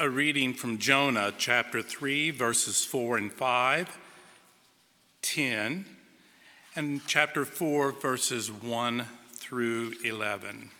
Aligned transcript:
a 0.00 0.08
reading 0.08 0.54
from 0.54 0.78
Jonah 0.78 1.30
chapter 1.36 1.82
3, 1.82 2.30
verses 2.30 2.86
4 2.86 3.18
and 3.18 3.30
5, 3.30 3.98
10, 5.20 5.84
and 6.74 7.02
chapter 7.06 7.44
4, 7.44 7.92
verses 7.92 8.50
1 8.50 9.04
through 9.34 9.92
11. 10.02 10.70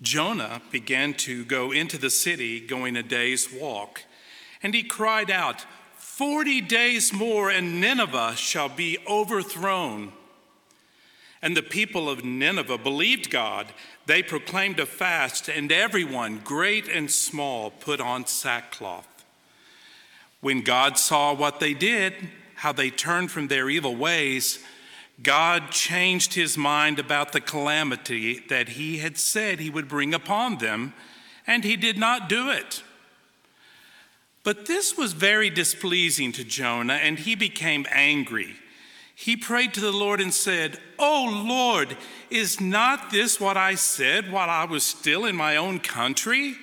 Jonah 0.00 0.62
began 0.72 1.12
to 1.12 1.44
go 1.44 1.72
into 1.72 1.98
the 1.98 2.08
city, 2.08 2.58
going 2.58 2.96
a 2.96 3.02
day's 3.02 3.52
walk, 3.52 4.04
and 4.62 4.72
he 4.72 4.82
cried 4.82 5.30
out, 5.30 5.66
Forty 5.94 6.62
days 6.62 7.12
more, 7.12 7.50
and 7.50 7.82
Nineveh 7.82 8.34
shall 8.34 8.70
be 8.70 8.96
overthrown. 9.06 10.14
And 11.40 11.56
the 11.56 11.62
people 11.62 12.10
of 12.10 12.24
Nineveh 12.24 12.78
believed 12.78 13.30
God. 13.30 13.68
They 14.06 14.22
proclaimed 14.22 14.80
a 14.80 14.86
fast, 14.86 15.48
and 15.48 15.70
everyone, 15.70 16.38
great 16.38 16.88
and 16.88 17.10
small, 17.10 17.70
put 17.70 18.00
on 18.00 18.26
sackcloth. 18.26 19.06
When 20.40 20.62
God 20.62 20.98
saw 20.98 21.32
what 21.32 21.60
they 21.60 21.74
did, 21.74 22.14
how 22.56 22.72
they 22.72 22.90
turned 22.90 23.30
from 23.30 23.48
their 23.48 23.70
evil 23.70 23.94
ways, 23.94 24.64
God 25.22 25.70
changed 25.70 26.34
his 26.34 26.56
mind 26.56 26.98
about 26.98 27.32
the 27.32 27.40
calamity 27.40 28.40
that 28.48 28.70
he 28.70 28.98
had 28.98 29.16
said 29.16 29.58
he 29.58 29.70
would 29.70 29.88
bring 29.88 30.14
upon 30.14 30.58
them, 30.58 30.94
and 31.46 31.64
he 31.64 31.76
did 31.76 31.98
not 31.98 32.28
do 32.28 32.50
it. 32.50 32.82
But 34.44 34.66
this 34.66 34.96
was 34.96 35.12
very 35.12 35.50
displeasing 35.50 36.32
to 36.32 36.44
Jonah, 36.44 36.94
and 36.94 37.18
he 37.18 37.34
became 37.34 37.86
angry 37.90 38.56
he 39.20 39.36
prayed 39.36 39.74
to 39.74 39.80
the 39.80 39.90
Lord 39.90 40.20
and 40.20 40.32
said, 40.32 40.78
Oh 40.96 41.44
Lord, 41.44 41.96
is 42.30 42.60
not 42.60 43.10
this 43.10 43.40
what 43.40 43.56
I 43.56 43.74
said 43.74 44.30
while 44.30 44.48
I 44.48 44.64
was 44.64 44.84
still 44.84 45.24
in 45.24 45.34
my 45.34 45.56
own 45.56 45.80
country? 45.80 46.54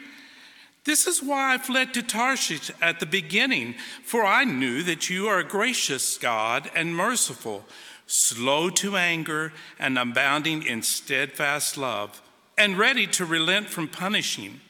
This 0.86 1.06
is 1.06 1.22
why 1.22 1.53
I 1.53 1.58
fled 1.58 1.94
to 1.94 2.02
Tarshish 2.02 2.72
at 2.81 3.02
the 3.02 3.06
beginning, 3.06 3.75
for 4.06 4.23
I 4.23 4.45
knew 4.45 4.84
that 4.84 5.09
you 5.09 5.28
are 5.28 5.39
a 5.39 5.44
gracious 5.44 6.17
God 6.17 6.72
and 6.73 6.95
merciful, 6.95 7.66
slow 8.08 8.69
to 8.69 8.95
anger 8.95 9.52
and 9.78 10.00
abounding 10.00 10.64
in 10.64 10.81
steadfast 10.81 11.78
love, 11.78 12.22
and 12.58 12.80
ready 12.80 13.06
to 13.06 13.25
relent 13.25 13.67
from 13.67 13.90
punishing. 13.90 14.62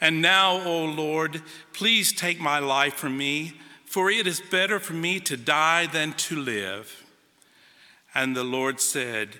And 0.00 0.20
now, 0.20 0.60
O 0.66 0.86
Lord, 0.86 1.40
please 1.72 2.12
take 2.12 2.40
my 2.40 2.58
life 2.58 2.94
from 2.94 3.16
me 3.16 3.54
for 3.88 4.10
it 4.10 4.26
is 4.26 4.40
better 4.40 4.78
for 4.78 4.92
me 4.92 5.18
to 5.20 5.36
die 5.36 5.86
than 5.86 6.12
to 6.12 6.36
live. 6.36 7.04
And 8.14 8.36
the 8.36 8.44
Lord 8.44 8.80
said, 8.80 9.30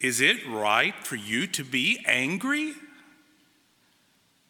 Is 0.00 0.20
it 0.20 0.46
right 0.48 0.94
for 1.06 1.14
you 1.14 1.46
to 1.48 1.64
be 1.64 2.04
angry? 2.06 2.74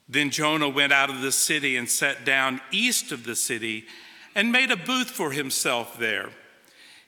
Then 0.08 0.30
Jonah 0.30 0.68
went 0.68 0.92
out 0.92 1.10
of 1.10 1.20
the 1.20 1.32
city 1.32 1.76
and 1.76 1.88
sat 1.88 2.24
down 2.24 2.60
east 2.70 3.12
of 3.12 3.24
the 3.24 3.36
city 3.36 3.84
and 4.34 4.50
made 4.50 4.70
a 4.70 4.76
booth 4.76 5.10
for 5.10 5.32
himself 5.32 5.98
there. 5.98 6.30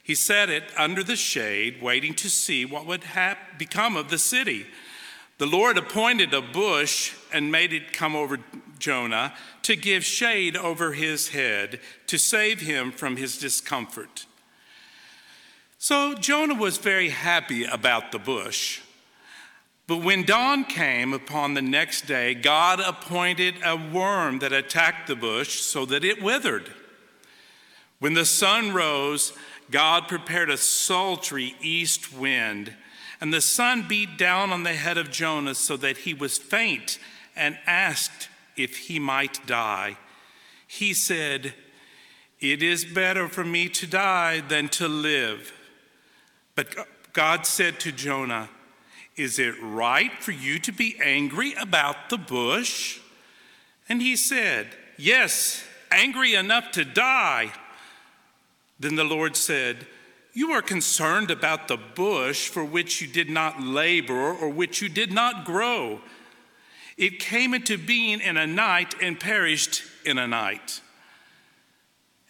He 0.02 0.14
set 0.14 0.50
it 0.50 0.64
under 0.76 1.02
the 1.02 1.16
shade, 1.16 1.82
waiting 1.82 2.14
to 2.14 2.28
see 2.30 2.64
what 2.64 2.86
would 2.86 3.04
hap- 3.04 3.58
become 3.58 3.96
of 3.96 4.08
the 4.08 4.18
city. 4.18 4.66
The 5.38 5.46
Lord 5.46 5.76
appointed 5.76 6.32
a 6.32 6.40
bush 6.40 7.14
and 7.32 7.50
made 7.50 7.72
it 7.72 7.92
come 7.92 8.14
over 8.14 8.38
Jonah 8.78 9.34
to 9.62 9.76
give 9.76 10.04
shade 10.04 10.56
over 10.56 10.92
his 10.92 11.28
head 11.28 11.80
to 12.06 12.18
save 12.18 12.60
him 12.60 12.92
from 12.92 13.16
his 13.16 13.38
discomfort. 13.38 14.26
So 15.78 16.14
Jonah 16.14 16.54
was 16.54 16.78
very 16.78 17.10
happy 17.10 17.64
about 17.64 18.12
the 18.12 18.18
bush. 18.18 18.80
But 19.86 19.98
when 19.98 20.24
dawn 20.24 20.64
came 20.64 21.12
upon 21.12 21.54
the 21.54 21.62
next 21.62 22.06
day, 22.06 22.34
God 22.34 22.80
appointed 22.80 23.54
a 23.64 23.76
worm 23.76 24.40
that 24.40 24.52
attacked 24.52 25.06
the 25.06 25.14
bush 25.14 25.60
so 25.60 25.84
that 25.86 26.04
it 26.04 26.22
withered. 26.22 26.72
When 28.00 28.14
the 28.14 28.24
sun 28.24 28.72
rose, 28.72 29.32
God 29.70 30.08
prepared 30.08 30.50
a 30.50 30.56
sultry 30.56 31.54
east 31.60 32.12
wind, 32.12 32.74
and 33.20 33.32
the 33.32 33.40
sun 33.40 33.86
beat 33.88 34.18
down 34.18 34.50
on 34.50 34.64
the 34.64 34.74
head 34.74 34.98
of 34.98 35.10
Jonah 35.10 35.54
so 35.54 35.76
that 35.76 35.98
he 35.98 36.12
was 36.12 36.36
faint 36.36 36.98
and 37.34 37.58
asked 37.66 38.28
if 38.56 38.76
he 38.76 38.98
might 38.98 39.46
die. 39.46 39.96
He 40.66 40.94
said, 40.94 41.54
It 42.40 42.62
is 42.62 42.84
better 42.84 43.28
for 43.28 43.44
me 43.44 43.68
to 43.70 43.86
die 43.86 44.40
than 44.40 44.68
to 44.70 44.88
live. 44.88 45.52
But 46.54 46.74
God 47.12 47.46
said 47.46 47.78
to 47.80 47.92
Jonah, 47.92 48.48
Is 49.16 49.38
it 49.38 49.54
right 49.60 50.12
for 50.22 50.32
you 50.32 50.58
to 50.60 50.72
be 50.72 50.96
angry 51.02 51.54
about 51.54 52.10
the 52.10 52.18
bush? 52.18 53.00
And 53.88 54.02
he 54.02 54.16
said, 54.16 54.68
Yes, 54.96 55.64
angry 55.90 56.34
enough 56.34 56.72
to 56.72 56.84
die. 56.84 57.52
Then 58.78 58.96
the 58.96 59.04
Lord 59.04 59.36
said, 59.36 59.86
You 60.34 60.50
are 60.52 60.62
concerned 60.62 61.30
about 61.30 61.68
the 61.68 61.76
bush 61.76 62.48
for 62.48 62.64
which 62.64 63.00
you 63.00 63.06
did 63.06 63.30
not 63.30 63.62
labor 63.62 64.34
or 64.34 64.48
which 64.48 64.82
you 64.82 64.88
did 64.88 65.12
not 65.12 65.44
grow 65.44 66.00
it 66.96 67.18
came 67.20 67.52
into 67.52 67.76
being 67.76 68.20
in 68.20 68.36
a 68.36 68.46
night 68.46 68.94
and 69.02 69.20
perished 69.20 69.82
in 70.04 70.18
a 70.18 70.26
night. 70.26 70.80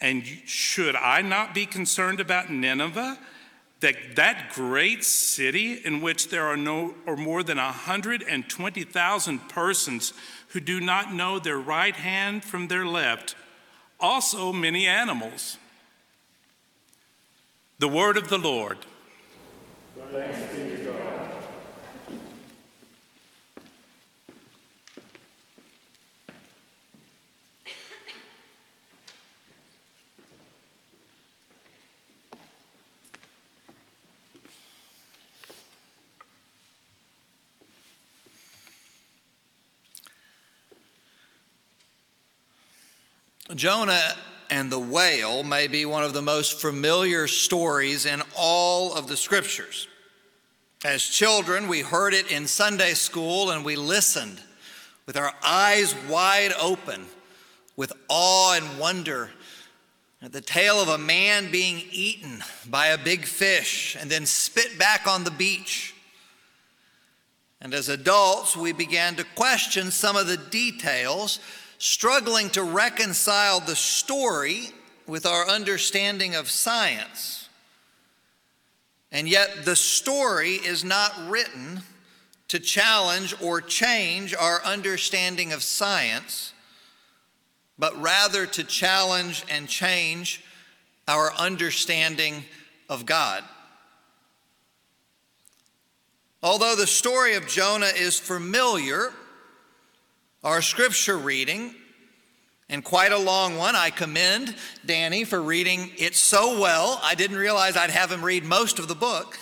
And 0.01 0.25
should 0.27 0.97
I 0.97 1.23
not 1.23 1.55
be 1.55 1.67
concerned 1.67 2.21
about 2.21 2.51
Nineveh? 2.51 3.19
That, 3.81 4.17
that 4.17 4.53
great 4.55 5.05
city 5.05 5.75
in 5.85 6.01
which 6.01 6.31
there 6.31 6.47
are 6.47 6.57
no 6.57 6.95
or 7.07 7.17
more 7.17 7.43
than 7.43 7.59
120,000 7.59 9.49
persons 9.49 10.13
who 10.49 10.61
do 10.61 10.81
not 10.81 11.13
know 11.13 11.39
their 11.39 11.59
right 11.59 11.95
hand 11.95 12.43
from 12.43 12.69
their 12.69 12.87
left, 12.87 13.37
also 14.01 14.53
many 14.53 14.87
animals. 14.87 15.59
The 17.79 17.89
word 17.89 18.17
of 18.17 18.31
the 18.31 18.39
Lord. 18.39 18.79
Thanks 20.11 21.16
Jonah 43.55 44.15
and 44.51 44.71
the 44.71 44.79
whale 44.79 45.43
may 45.43 45.69
be 45.69 45.87
one 45.87 46.03
of 46.03 46.13
the 46.13 46.23
most 46.23 46.61
familiar 46.61 47.27
stories 47.29 48.07
in 48.07 48.23
all 48.37 48.95
of 48.95 49.07
the 49.07 49.17
scriptures. 49.17 49.87
As 50.85 51.03
children, 51.03 51.69
we 51.69 51.81
heard 51.81 52.13
it 52.13 52.31
in 52.31 52.47
Sunday 52.47 52.95
school 52.95 53.51
and 53.51 53.65
we 53.65 53.77
listened 53.77 54.41
with 55.07 55.17
our 55.17 55.33
eyes 55.45 55.95
wide 56.09 56.53
open, 56.61 57.07
with 57.77 57.93
awe 58.09 58.55
and 58.55 58.79
wonder 58.79 59.31
at 60.23 60.33
the 60.33 60.41
tale 60.41 60.81
of 60.81 60.89
a 60.89 60.99
man 60.99 61.51
being 61.51 61.83
eaten 61.93 62.43
by 62.69 62.89
a 62.89 62.99
big 62.99 63.25
fish 63.25 63.97
and 63.99 64.11
then 64.11 64.27
spit 64.27 64.79
back 64.79 65.07
on 65.07 65.25
the 65.25 65.31
beach. 65.31 65.95
And 67.61 67.73
as 67.73 67.89
adults, 67.89 68.57
we 68.57 68.73
began 68.73 69.15
to 69.17 69.25
question 69.37 69.91
some 69.91 70.17
of 70.17 70.27
the 70.27 70.37
details 70.37 71.39
struggling 71.79 72.51
to 72.51 72.63
reconcile 72.63 73.61
the 73.61 73.77
story 73.77 74.71
with 75.07 75.27
our 75.27 75.49
understanding 75.49 76.35
of 76.35 76.51
science. 76.51 77.49
And 79.13 79.29
yet, 79.29 79.65
the 79.65 79.77
story 79.77 80.55
is 80.55 80.85
not 80.85 81.13
written 81.29 81.83
to 82.49 82.59
challenge 82.59 83.35
or 83.41 83.61
change 83.61 84.35
our 84.35 84.63
understanding 84.65 85.53
of 85.53 85.63
science, 85.63 86.53
but 87.79 88.01
rather 88.01 88.47
to 88.47 88.65
challenge 88.65 89.45
and 89.51 89.69
change 89.69 90.43
our 91.09 91.33
understanding 91.35 92.45
of 92.89 93.07
God. 93.07 93.45
Although 96.43 96.77
the 96.77 96.87
story 96.87 97.35
of 97.35 97.49
Jonah 97.49 97.93
is 97.97 98.19
familiar, 98.19 99.13
our 100.47 100.63
scripture 100.63 101.19
reading, 101.19 101.75
and 102.69 102.85
quite 102.85 103.11
a 103.11 103.19
long 103.19 103.57
one. 103.57 103.75
I 103.75 103.91
commend 103.91 104.55
Danny 104.87 105.25
for 105.25 105.43
reading 105.43 105.91
it 105.99 106.15
so 106.15 106.61
well. 106.61 107.01
I 107.03 107.17
didn't 107.17 107.37
realize 107.37 107.77
I'd 107.77 107.91
have 107.91 108.13
him 108.13 108.25
read 108.25 108.45
most 108.45 108.79
of 108.79 108.87
the 108.87 108.95
book. 108.95 109.37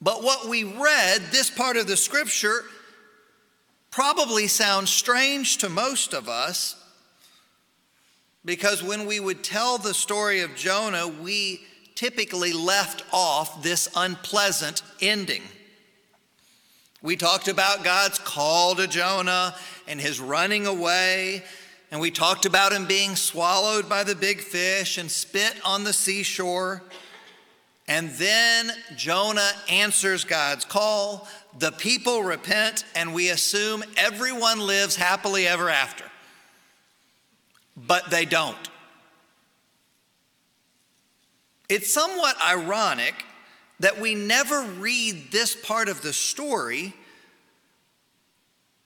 But 0.00 0.24
what 0.24 0.48
we 0.48 0.64
read, 0.64 1.22
this 1.30 1.50
part 1.50 1.76
of 1.76 1.86
the 1.86 1.96
scripture, 1.96 2.64
probably 3.92 4.48
sounds 4.48 4.90
strange 4.90 5.58
to 5.58 5.68
most 5.68 6.14
of 6.14 6.28
us 6.28 6.74
because 8.44 8.82
when 8.82 9.06
we 9.06 9.20
would 9.20 9.44
tell 9.44 9.78
the 9.78 9.94
story 9.94 10.40
of 10.40 10.56
Jonah, 10.56 11.06
we 11.06 11.60
typically 11.94 12.52
left 12.52 13.04
off 13.12 13.62
this 13.62 13.88
unpleasant 13.94 14.82
ending. 15.00 15.42
We 17.02 17.16
talked 17.16 17.48
about 17.48 17.82
God's 17.82 18.20
call 18.20 18.76
to 18.76 18.86
Jonah 18.86 19.56
and 19.88 20.00
his 20.00 20.20
running 20.20 20.68
away. 20.68 21.42
And 21.90 22.00
we 22.00 22.12
talked 22.12 22.46
about 22.46 22.72
him 22.72 22.86
being 22.86 23.16
swallowed 23.16 23.88
by 23.88 24.04
the 24.04 24.14
big 24.14 24.40
fish 24.40 24.98
and 24.98 25.10
spit 25.10 25.54
on 25.64 25.82
the 25.82 25.92
seashore. 25.92 26.82
And 27.88 28.10
then 28.12 28.70
Jonah 28.96 29.50
answers 29.68 30.24
God's 30.24 30.64
call. 30.64 31.28
The 31.58 31.72
people 31.72 32.22
repent, 32.22 32.84
and 32.94 33.12
we 33.12 33.28
assume 33.30 33.82
everyone 33.96 34.60
lives 34.60 34.94
happily 34.94 35.46
ever 35.46 35.68
after. 35.68 36.04
But 37.76 38.10
they 38.10 38.24
don't. 38.24 38.56
It's 41.68 41.92
somewhat 41.92 42.36
ironic 42.40 43.24
that 43.82 44.00
we 44.00 44.14
never 44.14 44.62
read 44.78 45.32
this 45.32 45.56
part 45.56 45.88
of 45.88 46.02
the 46.02 46.12
story 46.12 46.94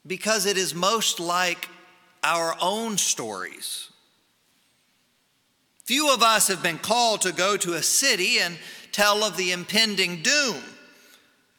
because 0.06 0.46
it 0.46 0.56
is 0.56 0.74
most 0.74 1.20
like 1.20 1.68
our 2.24 2.56
own 2.62 2.96
stories. 2.96 3.90
Few 5.84 6.10
of 6.12 6.22
us 6.22 6.48
have 6.48 6.62
been 6.62 6.78
called 6.78 7.20
to 7.20 7.32
go 7.32 7.58
to 7.58 7.74
a 7.74 7.82
city 7.82 8.38
and 8.38 8.56
tell 8.90 9.22
of 9.22 9.36
the 9.36 9.52
impending 9.52 10.22
doom, 10.22 10.56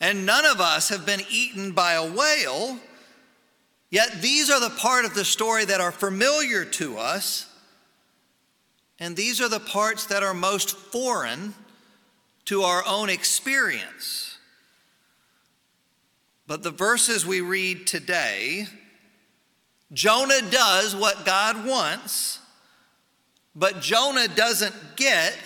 and 0.01 0.25
none 0.25 0.45
of 0.45 0.59
us 0.59 0.89
have 0.89 1.05
been 1.05 1.21
eaten 1.29 1.73
by 1.73 1.93
a 1.93 2.11
whale. 2.11 2.79
Yet 3.91 4.19
these 4.19 4.49
are 4.49 4.59
the 4.59 4.75
part 4.75 5.05
of 5.05 5.13
the 5.13 5.23
story 5.23 5.63
that 5.63 5.79
are 5.79 5.91
familiar 5.91 6.65
to 6.65 6.97
us, 6.97 7.47
and 8.99 9.15
these 9.15 9.39
are 9.39 9.49
the 9.49 9.59
parts 9.59 10.07
that 10.07 10.23
are 10.23 10.33
most 10.33 10.75
foreign 10.75 11.53
to 12.47 12.63
our 12.63 12.83
own 12.87 13.09
experience. 13.09 14.37
But 16.47 16.63
the 16.63 16.71
verses 16.71 17.25
we 17.25 17.41
read 17.41 17.87
today, 17.87 18.67
Jonah 19.91 20.41
does 20.49 20.95
what 20.95 21.25
God 21.25 21.65
wants, 21.65 22.39
but 23.53 23.81
Jonah 23.81 24.29
doesn't 24.29 24.73
get 24.95 25.37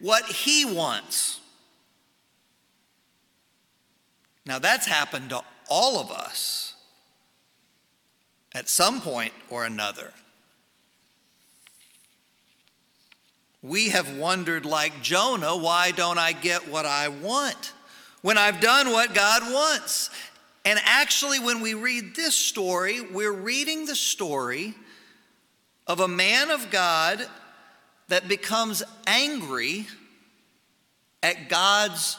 what 0.00 0.24
he 0.24 0.64
wants. 0.64 1.40
Now, 4.46 4.58
that's 4.58 4.86
happened 4.86 5.30
to 5.30 5.42
all 5.68 6.00
of 6.00 6.10
us 6.10 6.74
at 8.54 8.70
some 8.70 9.02
point 9.02 9.34
or 9.50 9.64
another. 9.64 10.12
We 13.62 13.90
have 13.90 14.16
wondered, 14.16 14.66
like 14.66 15.02
Jonah, 15.02 15.56
why 15.56 15.92
don't 15.92 16.18
I 16.18 16.32
get 16.32 16.68
what 16.68 16.84
I 16.84 17.08
want 17.08 17.72
when 18.20 18.36
I've 18.36 18.60
done 18.60 18.90
what 18.90 19.14
God 19.14 19.42
wants? 19.52 20.10
And 20.64 20.80
actually, 20.84 21.38
when 21.38 21.60
we 21.60 21.74
read 21.74 22.14
this 22.14 22.34
story, 22.34 23.00
we're 23.00 23.32
reading 23.32 23.86
the 23.86 23.96
story 23.96 24.74
of 25.86 26.00
a 26.00 26.08
man 26.08 26.50
of 26.50 26.70
God 26.70 27.26
that 28.08 28.28
becomes 28.28 28.82
angry 29.06 29.86
at 31.22 31.48
God's 31.48 32.16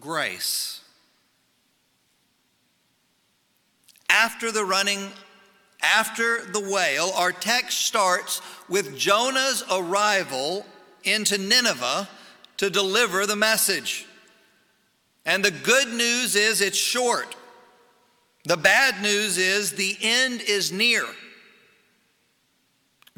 grace. 0.00 0.80
After 4.08 4.50
the 4.52 4.64
running 4.64 5.10
after 5.82 6.44
the 6.44 6.60
whale, 6.60 7.10
our 7.16 7.32
text 7.32 7.80
starts 7.86 8.42
with 8.68 8.96
Jonah's 8.96 9.62
arrival 9.70 10.66
into 11.04 11.38
Nineveh 11.38 12.08
to 12.58 12.70
deliver 12.70 13.26
the 13.26 13.36
message. 13.36 14.06
And 15.24 15.44
the 15.44 15.50
good 15.50 15.88
news 15.88 16.36
is 16.36 16.60
it's 16.60 16.76
short. 16.76 17.36
The 18.44 18.56
bad 18.56 19.02
news 19.02 19.38
is 19.38 19.72
the 19.72 19.96
end 20.00 20.42
is 20.42 20.72
near. 20.72 21.04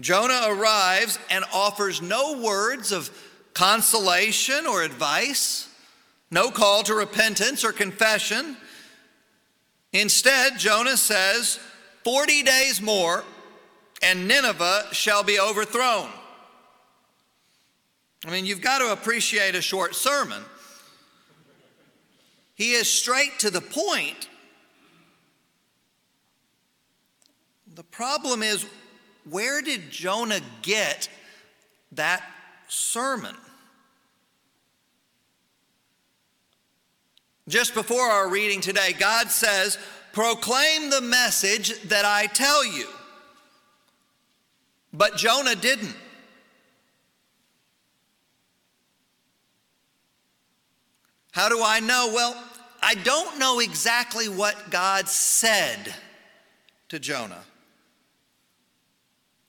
Jonah 0.01 0.43
arrives 0.49 1.19
and 1.31 1.45
offers 1.53 2.03
no 2.03 2.41
words 2.41 2.93
of 2.93 3.11
consolation 3.55 4.67
or 4.67 4.83
advice, 4.83 5.69
no 6.31 6.51
call 6.51 6.83
to 6.85 6.95
repentance 6.95 7.65
or 7.65 7.73
confession. 7.73 8.57
Instead, 9.93 10.59
Jonah 10.59 10.97
says, 10.97 11.61
40 12.05 12.43
days 12.43 12.81
more, 12.81 13.25
and 14.03 14.27
Nineveh 14.27 14.89
shall 14.93 15.23
be 15.23 15.39
overthrown. 15.39 16.09
I 18.25 18.31
mean, 18.31 18.47
you've 18.47 18.61
got 18.61 18.79
to 18.79 18.93
appreciate 18.93 19.55
a 19.55 19.63
short 19.63 19.95
sermon. 19.95 20.43
He 22.55 22.73
is 22.73 22.91
straight 22.91 23.39
to 23.41 23.51
the 23.51 23.61
point. 23.61 24.29
The 27.75 27.83
problem 27.85 28.43
is, 28.43 28.67
where 29.29 29.63
did 29.63 29.91
Jonah 29.91 30.41
get 30.63 31.09
that 31.93 32.23
sermon? 32.69 33.37
Just 37.49 37.75
before 37.75 38.03
our 38.03 38.29
reading 38.29 38.61
today, 38.61 38.93
God 38.93 39.31
says, 39.31 39.79
Proclaim 40.13 40.91
the 40.91 41.01
message 41.01 41.81
that 41.83 42.05
I 42.05 42.27
tell 42.27 42.65
you. 42.65 42.89
But 44.93 45.17
Jonah 45.17 45.55
didn't. 45.55 45.97
How 51.33 51.49
do 51.49 51.63
I 51.63 51.81
know? 51.81 52.11
Well, 52.15 52.37
I 52.83 52.95
don't 52.97 53.39
know 53.39 53.61
exactly 53.61 54.29
what 54.29 54.71
God 54.71 55.09
said 55.09 55.95
to 56.91 56.99
Jonah. 56.99 57.43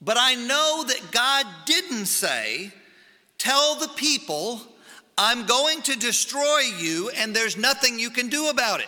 But 0.01 0.17
I 0.19 0.35
know 0.35 0.85
that 0.87 1.11
God 1.11 1.45
didn't 1.65 2.05
say, 2.05 2.71
Tell 3.37 3.75
the 3.75 3.89
people, 3.89 4.61
I'm 5.17 5.45
going 5.45 5.81
to 5.81 5.99
destroy 5.99 6.59
you, 6.79 7.09
and 7.17 7.35
there's 7.35 7.57
nothing 7.57 7.99
you 7.99 8.09
can 8.09 8.29
do 8.29 8.47
about 8.47 8.79
it. 8.79 8.87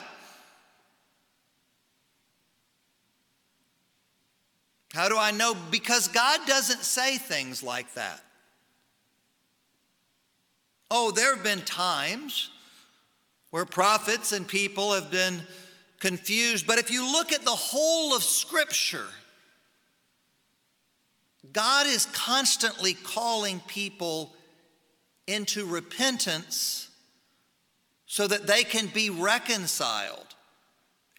How 4.95 5.09
do 5.09 5.17
I 5.17 5.31
know? 5.31 5.57
Because 5.71 6.07
God 6.07 6.39
doesn't 6.47 6.83
say 6.83 7.17
things 7.17 7.61
like 7.61 7.93
that. 7.95 8.21
Oh, 10.89 11.11
there 11.11 11.35
have 11.35 11.43
been 11.43 11.59
times 11.59 12.49
where 13.49 13.65
prophets 13.65 14.31
and 14.31 14.47
people 14.47 14.93
have 14.93 15.11
been 15.11 15.41
confused, 15.99 16.65
but 16.65 16.79
if 16.79 16.89
you 16.89 17.11
look 17.11 17.33
at 17.33 17.43
the 17.43 17.51
whole 17.51 18.15
of 18.15 18.23
Scripture, 18.23 19.07
God 21.51 21.87
is 21.87 22.05
constantly 22.05 22.93
calling 22.93 23.59
people 23.67 24.33
into 25.27 25.65
repentance 25.65 26.89
so 28.05 28.27
that 28.27 28.47
they 28.47 28.63
can 28.63 28.87
be 28.87 29.09
reconciled 29.09 30.35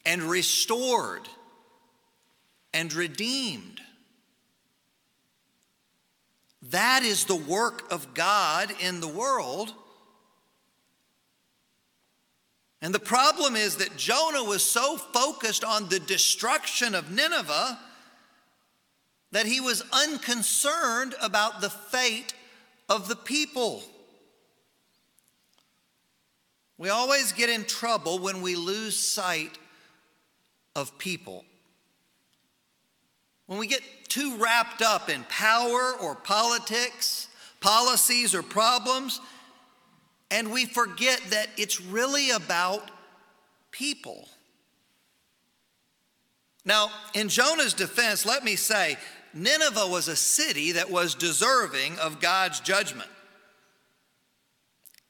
and 0.06 0.22
restored 0.22 1.28
and 2.76 2.92
redeemed. 2.92 3.80
That 6.70 7.02
is 7.02 7.24
the 7.24 7.34
work 7.34 7.90
of 7.90 8.12
God 8.12 8.70
in 8.80 9.00
the 9.00 9.08
world. 9.08 9.72
And 12.82 12.94
the 12.94 12.98
problem 13.00 13.56
is 13.56 13.76
that 13.76 13.96
Jonah 13.96 14.44
was 14.44 14.62
so 14.62 14.98
focused 14.98 15.64
on 15.64 15.88
the 15.88 16.00
destruction 16.00 16.94
of 16.94 17.10
Nineveh 17.10 17.78
that 19.32 19.46
he 19.46 19.58
was 19.58 19.82
unconcerned 19.92 21.14
about 21.22 21.62
the 21.62 21.70
fate 21.70 22.34
of 22.90 23.08
the 23.08 23.16
people. 23.16 23.82
We 26.76 26.90
always 26.90 27.32
get 27.32 27.48
in 27.48 27.64
trouble 27.64 28.18
when 28.18 28.42
we 28.42 28.54
lose 28.54 28.98
sight 28.98 29.56
of 30.74 30.98
people. 30.98 31.46
When 33.46 33.58
we 33.58 33.66
get 33.66 33.82
too 34.08 34.36
wrapped 34.36 34.82
up 34.82 35.08
in 35.08 35.24
power 35.24 35.92
or 36.00 36.14
politics, 36.14 37.28
policies 37.60 38.34
or 38.34 38.42
problems, 38.42 39.20
and 40.30 40.50
we 40.50 40.66
forget 40.66 41.20
that 41.30 41.48
it's 41.56 41.80
really 41.80 42.30
about 42.30 42.90
people. 43.70 44.28
Now, 46.64 46.90
in 47.14 47.28
Jonah's 47.28 47.74
defense, 47.74 48.26
let 48.26 48.42
me 48.42 48.56
say, 48.56 48.96
Nineveh 49.32 49.86
was 49.86 50.08
a 50.08 50.16
city 50.16 50.72
that 50.72 50.90
was 50.90 51.14
deserving 51.14 51.98
of 51.98 52.20
God's 52.20 52.58
judgment. 52.58 53.08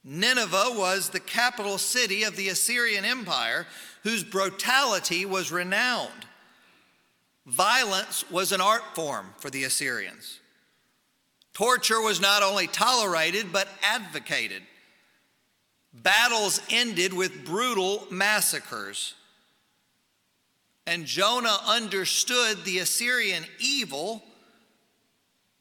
Nineveh 0.05 0.73
was 0.75 1.09
the 1.09 1.21
capital 1.21 1.79
city 1.79 2.25
of 2.25 2.37
the 2.37 2.49
Assyrian 2.49 3.05
Empire, 3.05 3.67
whose 4.03 4.23
brutality 4.23 5.25
was 5.25 5.51
renowned. 5.51 6.26
Violence 7.47 8.29
was 8.29 8.51
an 8.51 8.61
art 8.61 8.83
form 8.95 9.27
for 9.39 9.51
the 9.51 9.65
Assyrians. 9.65 10.41
Torture 11.55 12.01
was 12.01 12.21
not 12.21 12.43
only 12.43 12.67
tolerated, 12.67 13.53
but 13.53 13.69
advocated. 13.83 14.63
Battles 15.95 16.61
ended 16.71 17.15
with 17.15 17.47
brutal 17.47 18.07
massacres. 18.11 19.15
And 20.87 21.07
Jonah 21.07 21.59
understood 21.67 22.65
the 22.65 22.81
Assyrian 22.81 23.45
evil 23.59 24.23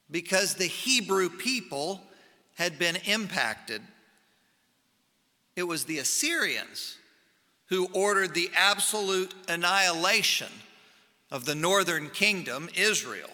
because 0.09 0.55
the 0.55 0.65
Hebrew 0.65 1.29
people 1.29 2.01
had 2.55 2.77
been 2.79 2.97
impacted. 3.05 3.81
It 5.55 5.63
was 5.63 5.85
the 5.85 5.99
Assyrians 5.99 6.97
who 7.67 7.87
ordered 7.93 8.33
the 8.33 8.51
absolute 8.55 9.33
annihilation 9.47 10.49
of 11.31 11.45
the 11.45 11.55
northern 11.55 12.09
kingdom, 12.09 12.69
Israel. 12.75 13.29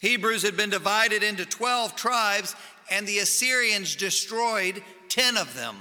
Hebrews 0.00 0.42
had 0.42 0.56
been 0.56 0.70
divided 0.70 1.22
into 1.22 1.44
12 1.44 1.96
tribes, 1.96 2.54
and 2.90 3.06
the 3.06 3.18
Assyrians 3.18 3.96
destroyed 3.96 4.82
10 5.08 5.36
of 5.36 5.54
them. 5.54 5.76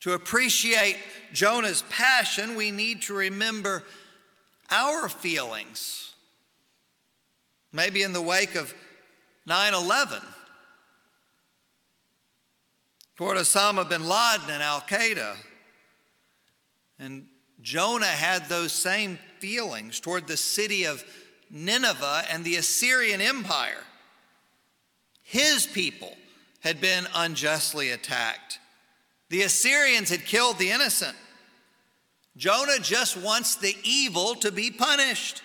To 0.00 0.14
appreciate 0.14 0.96
Jonah's 1.32 1.82
passion, 1.90 2.56
we 2.56 2.70
need 2.70 3.02
to 3.02 3.14
remember 3.14 3.84
our 4.70 5.08
feelings. 5.08 6.14
Maybe 7.72 8.02
in 8.02 8.12
the 8.12 8.22
wake 8.22 8.54
of 8.54 8.74
9 9.46 9.74
11, 9.74 10.20
toward 13.16 13.36
Osama 13.36 13.88
bin 13.88 14.02
Laden 14.02 14.50
and 14.50 14.62
Al 14.62 14.80
Qaeda. 14.80 15.36
And 16.98 17.26
Jonah 17.62 18.06
had 18.06 18.48
those 18.48 18.72
same 18.72 19.18
feelings 19.38 20.00
toward 20.00 20.26
the 20.26 20.36
city 20.36 20.84
of 20.84 21.04
Nineveh 21.50 22.24
and 22.30 22.44
the 22.44 22.56
Assyrian 22.56 23.20
Empire. 23.20 23.84
His 25.22 25.66
people 25.66 26.16
had 26.60 26.80
been 26.80 27.06
unjustly 27.14 27.90
attacked. 27.90 28.58
The 29.28 29.42
Assyrians 29.42 30.10
had 30.10 30.24
killed 30.24 30.58
the 30.58 30.70
innocent. 30.70 31.16
Jonah 32.36 32.78
just 32.80 33.16
wants 33.16 33.56
the 33.56 33.76
evil 33.84 34.34
to 34.36 34.52
be 34.52 34.70
punished. 34.70 35.42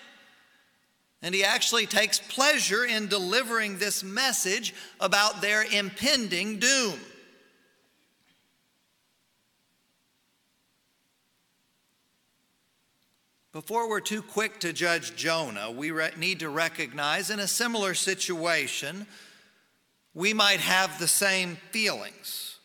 And 1.22 1.34
he 1.34 1.44
actually 1.44 1.86
takes 1.86 2.18
pleasure 2.18 2.84
in 2.84 3.08
delivering 3.08 3.78
this 3.78 4.04
message 4.04 4.74
about 5.00 5.40
their 5.40 5.64
impending 5.64 6.58
doom. 6.58 7.00
Before 13.56 13.88
we're 13.88 14.00
too 14.00 14.20
quick 14.20 14.60
to 14.60 14.74
judge 14.74 15.16
Jonah, 15.16 15.70
we 15.70 15.90
re- 15.90 16.10
need 16.18 16.40
to 16.40 16.50
recognize 16.50 17.30
in 17.30 17.40
a 17.40 17.48
similar 17.48 17.94
situation, 17.94 19.06
we 20.12 20.34
might 20.34 20.60
have 20.60 20.98
the 20.98 21.08
same 21.08 21.56
feelings. 21.70 22.58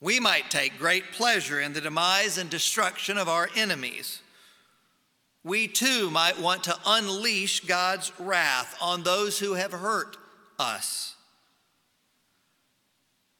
We 0.00 0.18
might 0.18 0.50
take 0.50 0.78
great 0.78 1.12
pleasure 1.12 1.60
in 1.60 1.74
the 1.74 1.80
demise 1.80 2.38
and 2.38 2.50
destruction 2.50 3.16
of 3.18 3.28
our 3.28 3.48
enemies. 3.54 4.20
We 5.44 5.68
too 5.68 6.10
might 6.10 6.40
want 6.40 6.64
to 6.64 6.76
unleash 6.84 7.60
God's 7.60 8.10
wrath 8.18 8.76
on 8.82 9.04
those 9.04 9.38
who 9.38 9.54
have 9.54 9.70
hurt 9.70 10.16
us. 10.58 11.14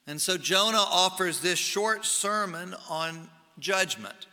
And 0.06 0.20
so 0.20 0.38
Jonah 0.38 0.78
offers 0.78 1.40
this 1.40 1.58
short 1.58 2.04
sermon 2.04 2.76
on 2.88 3.28
judgment. 3.58 4.28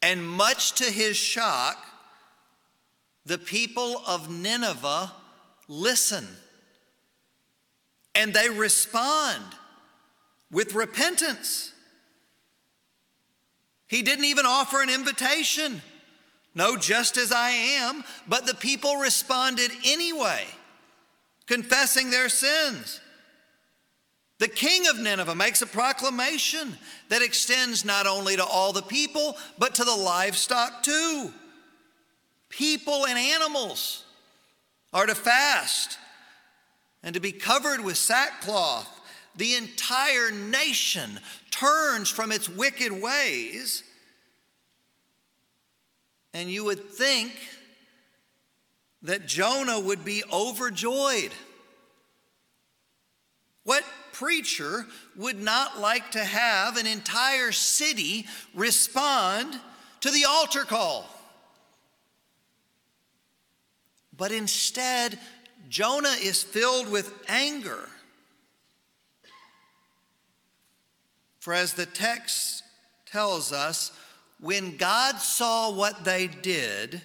And 0.00 0.26
much 0.26 0.72
to 0.72 0.84
his 0.84 1.16
shock, 1.16 1.84
the 3.26 3.38
people 3.38 4.02
of 4.06 4.30
Nineveh 4.30 5.12
listen 5.68 6.26
and 8.14 8.34
they 8.34 8.50
respond 8.50 9.44
with 10.50 10.74
repentance. 10.74 11.72
He 13.86 14.02
didn't 14.02 14.24
even 14.24 14.44
offer 14.44 14.82
an 14.82 14.90
invitation. 14.90 15.80
No, 16.54 16.76
just 16.76 17.16
as 17.16 17.30
I 17.30 17.50
am, 17.50 18.02
but 18.26 18.44
the 18.44 18.54
people 18.54 18.96
responded 18.96 19.70
anyway, 19.86 20.44
confessing 21.46 22.10
their 22.10 22.28
sins. 22.28 23.00
The 24.38 24.48
king 24.48 24.86
of 24.86 24.98
Nineveh 24.98 25.34
makes 25.34 25.62
a 25.62 25.66
proclamation 25.66 26.78
that 27.08 27.22
extends 27.22 27.84
not 27.84 28.06
only 28.06 28.36
to 28.36 28.44
all 28.44 28.72
the 28.72 28.82
people, 28.82 29.36
but 29.58 29.74
to 29.76 29.84
the 29.84 29.94
livestock 29.94 30.82
too. 30.84 31.32
People 32.48 33.06
and 33.06 33.18
animals 33.18 34.04
are 34.92 35.06
to 35.06 35.14
fast 35.14 35.98
and 37.02 37.14
to 37.14 37.20
be 37.20 37.32
covered 37.32 37.80
with 37.80 37.96
sackcloth. 37.96 38.88
The 39.34 39.54
entire 39.54 40.30
nation 40.30 41.18
turns 41.50 42.08
from 42.08 42.30
its 42.30 42.48
wicked 42.48 42.92
ways. 42.92 43.82
And 46.32 46.48
you 46.48 46.64
would 46.64 46.90
think 46.90 47.32
that 49.02 49.26
Jonah 49.26 49.80
would 49.80 50.04
be 50.04 50.22
overjoyed. 50.32 51.32
What 53.64 53.84
preacher 54.18 54.84
would 55.14 55.40
not 55.40 55.78
like 55.78 56.10
to 56.10 56.24
have 56.24 56.76
an 56.76 56.86
entire 56.86 57.52
city 57.52 58.26
respond 58.52 59.58
to 60.00 60.10
the 60.10 60.24
altar 60.24 60.64
call? 60.64 61.08
But 64.16 64.32
instead, 64.32 65.20
Jonah 65.68 66.16
is 66.20 66.42
filled 66.42 66.90
with 66.90 67.14
anger. 67.28 67.88
For 71.38 71.54
as 71.54 71.74
the 71.74 71.86
text 71.86 72.64
tells 73.06 73.52
us, 73.52 73.92
when 74.40 74.76
God 74.76 75.18
saw 75.18 75.72
what 75.72 76.04
they 76.04 76.26
did, 76.26 77.00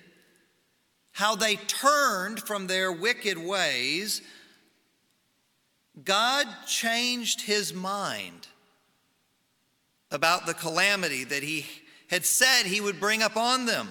how 1.12 1.36
they 1.36 1.58
turned 1.58 2.40
from 2.40 2.66
their 2.66 2.92
wicked 2.92 3.38
ways, 3.38 4.24
God 6.02 6.48
changed 6.66 7.42
his 7.42 7.74
mind 7.74 8.48
about 10.10 10.46
the 10.46 10.54
calamity 10.54 11.24
that 11.24 11.44
he 11.44 11.66
had 12.08 12.26
said 12.26 12.64
he 12.64 12.82
would 12.82 13.00
bring 13.00 13.22
upon 13.22 13.66
them. 13.66 13.90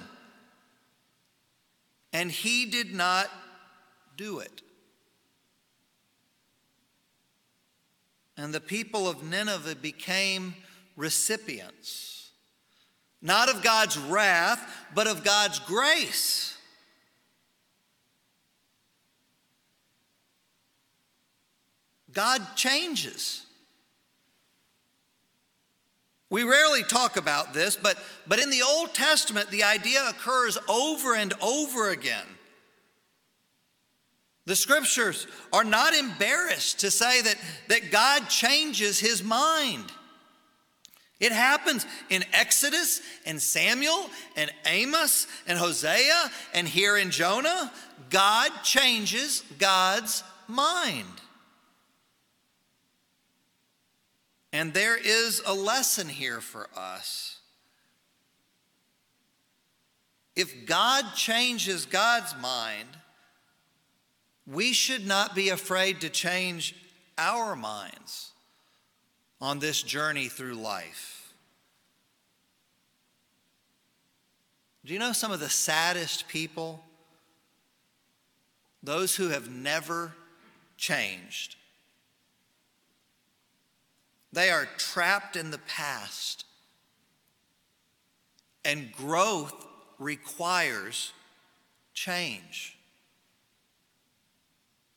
And 2.12 2.30
he 2.30 2.66
did 2.66 2.94
not 2.94 3.28
do 4.16 4.38
it. 4.40 4.62
And 8.36 8.52
the 8.52 8.60
people 8.60 9.08
of 9.08 9.22
Nineveh 9.22 9.76
became 9.76 10.54
recipients, 10.96 12.30
not 13.20 13.48
of 13.48 13.62
God's 13.62 13.98
wrath, 13.98 14.60
but 14.94 15.06
of 15.06 15.24
God's 15.24 15.58
grace. 15.60 16.56
God 22.12 22.56
changes. 22.56 23.44
We 26.30 26.44
rarely 26.44 26.82
talk 26.82 27.16
about 27.16 27.52
this, 27.52 27.76
but, 27.76 27.98
but 28.26 28.38
in 28.38 28.50
the 28.50 28.62
Old 28.62 28.94
Testament, 28.94 29.50
the 29.50 29.64
idea 29.64 30.02
occurs 30.08 30.56
over 30.68 31.14
and 31.14 31.34
over 31.42 31.90
again. 31.90 32.24
The 34.46 34.56
scriptures 34.56 35.26
are 35.52 35.62
not 35.62 35.94
embarrassed 35.94 36.80
to 36.80 36.90
say 36.90 37.20
that, 37.20 37.36
that 37.68 37.90
God 37.90 38.28
changes 38.28 38.98
his 38.98 39.22
mind. 39.22 39.92
It 41.20 41.30
happens 41.30 41.86
in 42.10 42.24
Exodus 42.32 43.00
and 43.24 43.40
Samuel 43.40 44.10
and 44.34 44.50
Amos 44.66 45.28
and 45.46 45.56
Hosea 45.56 46.30
and 46.52 46.66
here 46.66 46.96
in 46.96 47.12
Jonah. 47.12 47.70
God 48.10 48.50
changes 48.64 49.44
God's 49.58 50.24
mind. 50.48 51.21
And 54.52 54.74
there 54.74 54.96
is 54.96 55.42
a 55.46 55.54
lesson 55.54 56.08
here 56.08 56.40
for 56.40 56.68
us. 56.76 57.38
If 60.36 60.66
God 60.66 61.14
changes 61.14 61.86
God's 61.86 62.34
mind, 62.40 62.88
we 64.46 64.72
should 64.72 65.06
not 65.06 65.34
be 65.34 65.48
afraid 65.50 66.00
to 66.00 66.08
change 66.08 66.74
our 67.16 67.54
minds 67.54 68.32
on 69.40 69.58
this 69.58 69.82
journey 69.82 70.28
through 70.28 70.54
life. 70.54 71.34
Do 74.84 74.92
you 74.92 74.98
know 74.98 75.12
some 75.12 75.32
of 75.32 75.40
the 75.40 75.48
saddest 75.48 76.28
people? 76.28 76.82
Those 78.82 79.14
who 79.14 79.28
have 79.28 79.48
never 79.48 80.12
changed. 80.76 81.56
They 84.32 84.50
are 84.50 84.66
trapped 84.78 85.36
in 85.36 85.50
the 85.50 85.58
past. 85.58 86.44
And 88.64 88.92
growth 88.92 89.66
requires 89.98 91.12
change. 91.94 92.76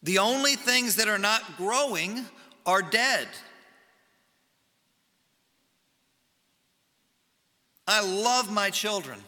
The 0.03 0.19
only 0.19 0.55
things 0.55 0.97
that 0.97 1.07
are 1.07 1.17
not 1.17 1.57
growing 1.57 2.25
are 2.65 2.81
dead. 2.81 3.27
I 7.87 8.01
love 8.01 8.51
my 8.51 8.69
children 8.69 9.19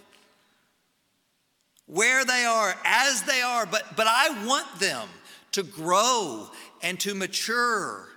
where 1.88 2.26
they 2.26 2.44
are, 2.44 2.76
as 2.84 3.24
they 3.24 3.42
are, 3.42 3.66
but, 3.66 3.96
but 3.96 4.08
I 4.08 4.46
want 4.46 4.80
them 4.80 5.08
to 5.54 5.64
grow 5.64 6.48
and 6.82 7.00
to 7.00 7.16
mature, 7.16 8.10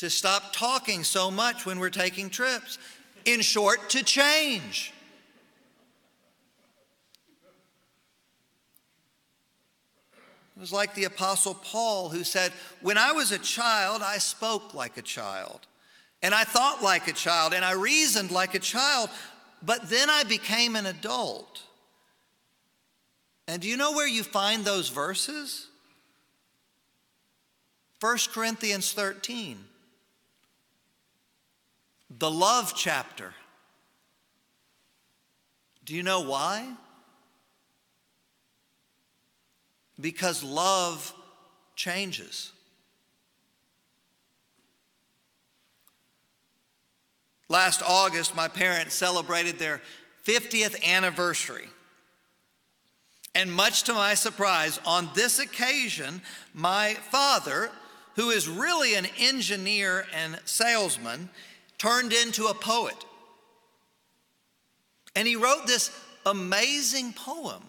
to 0.00 0.08
stop 0.08 0.54
talking 0.54 1.04
so 1.04 1.30
much 1.30 1.66
when 1.66 1.78
we're 1.78 1.90
taking 1.90 2.30
trips. 2.30 2.78
In 3.26 3.42
short, 3.42 3.90
to 3.90 4.02
change. 4.02 4.94
It 10.56 10.60
was 10.60 10.72
like 10.72 10.94
the 10.94 11.04
Apostle 11.04 11.52
Paul 11.52 12.08
who 12.08 12.24
said, 12.24 12.50
When 12.80 12.96
I 12.96 13.12
was 13.12 13.30
a 13.30 13.38
child, 13.38 14.00
I 14.02 14.16
spoke 14.16 14.72
like 14.72 14.96
a 14.96 15.02
child, 15.02 15.66
and 16.22 16.34
I 16.34 16.44
thought 16.44 16.82
like 16.82 17.06
a 17.06 17.12
child, 17.12 17.52
and 17.52 17.62
I 17.62 17.72
reasoned 17.72 18.30
like 18.30 18.54
a 18.54 18.58
child, 18.58 19.10
but 19.62 19.90
then 19.90 20.08
I 20.08 20.24
became 20.24 20.76
an 20.76 20.86
adult. 20.86 21.62
And 23.46 23.60
do 23.60 23.68
you 23.68 23.76
know 23.76 23.92
where 23.92 24.08
you 24.08 24.22
find 24.22 24.64
those 24.64 24.88
verses? 24.88 25.66
1 28.00 28.16
Corinthians 28.32 28.94
13, 28.94 29.66
the 32.18 32.30
love 32.30 32.72
chapter. 32.74 33.34
Do 35.84 35.94
you 35.94 36.02
know 36.02 36.20
why? 36.20 36.72
Because 40.00 40.42
love 40.42 41.14
changes. 41.76 42.52
Last 47.48 47.82
August, 47.84 48.36
my 48.36 48.48
parents 48.48 48.94
celebrated 48.94 49.58
their 49.58 49.82
50th 50.24 50.84
anniversary. 50.84 51.66
And 53.34 53.52
much 53.52 53.84
to 53.84 53.94
my 53.94 54.14
surprise, 54.14 54.80
on 54.86 55.08
this 55.14 55.38
occasion, 55.38 56.22
my 56.54 56.94
father, 57.10 57.70
who 58.16 58.30
is 58.30 58.48
really 58.48 58.94
an 58.94 59.06
engineer 59.18 60.06
and 60.14 60.38
salesman, 60.44 61.28
turned 61.80 62.12
into 62.12 62.46
a 62.46 62.54
poet. 62.54 63.06
And 65.16 65.26
he 65.26 65.34
wrote 65.34 65.66
this 65.66 65.90
amazing 66.26 67.14
poem 67.14 67.62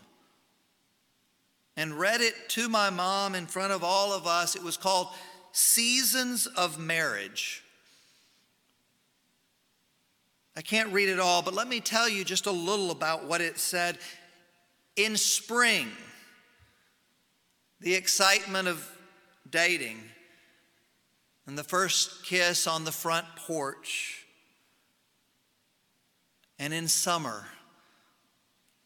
and 1.78 1.98
read 1.98 2.20
it 2.20 2.34
to 2.50 2.68
my 2.68 2.90
mom 2.90 3.36
in 3.36 3.48
front 3.48 3.72
of 3.72 3.84
all 3.84 4.12
of 4.12 4.28
us. 4.28 4.56
It 4.56 4.64
was 4.64 4.76
called 4.76 5.08
Seasons 5.54 6.46
of 6.46 6.78
Marriage. 6.78 7.64
I 10.58 10.62
can't 10.62 10.92
read 10.92 11.08
it 11.08 11.20
all, 11.20 11.42
but 11.42 11.54
let 11.54 11.70
me 11.70 11.80
tell 11.80 12.10
you 12.10 12.26
just 12.26 12.46
a 12.46 12.52
little 12.52 12.92
about 12.92 13.24
what 13.24 13.40
it 13.40 13.58
said 13.58 13.98
in 14.98 15.16
spring, 15.16 15.88
the 17.80 17.96
excitement 17.96 18.68
of 18.68 18.86
dating, 19.50 20.02
and 21.52 21.58
the 21.58 21.66
first 21.66 22.24
kiss 22.24 22.66
on 22.66 22.86
the 22.86 22.94
front 22.94 23.26
porch. 23.36 24.26
And 26.58 26.74
in 26.74 26.88
summer, 26.88 27.46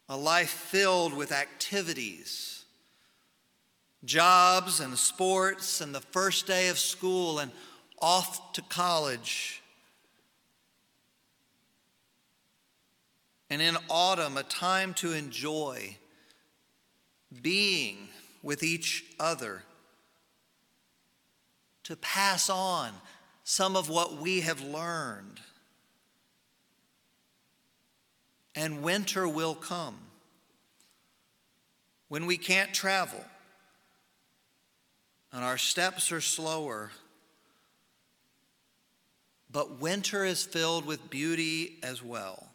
a 0.08 0.16
life 0.16 0.50
filled 0.50 1.14
with 1.14 1.30
activities, 1.30 2.64
jobs 4.04 4.80
and 4.80 4.98
sports, 4.98 5.80
and 5.80 5.94
the 5.94 6.00
first 6.00 6.48
day 6.48 6.66
of 6.66 6.76
school, 6.76 7.38
and 7.38 7.52
off 8.02 8.52
to 8.54 8.62
college. 8.62 9.62
and 13.48 13.62
in 13.62 13.76
autumn, 13.88 14.36
a 14.36 14.42
time 14.42 14.92
to 14.92 15.12
enjoy 15.12 15.96
being 17.40 18.08
with 18.42 18.64
each 18.64 19.04
other, 19.20 19.62
to 21.86 21.96
pass 21.96 22.50
on 22.50 22.90
some 23.44 23.76
of 23.76 23.88
what 23.88 24.16
we 24.16 24.40
have 24.40 24.60
learned. 24.60 25.40
And 28.54 28.82
winter 28.82 29.28
will 29.28 29.54
come 29.54 29.96
when 32.08 32.26
we 32.26 32.36
can't 32.36 32.72
travel 32.72 33.24
and 35.36 35.44
our 35.44 35.58
steps 35.58 36.12
are 36.12 36.22
slower. 36.22 36.90
But 39.50 39.80
winter 39.80 40.24
is 40.24 40.42
filled 40.42 40.86
with 40.86 41.10
beauty 41.10 41.76
as 41.82 42.02
well. 42.02 42.48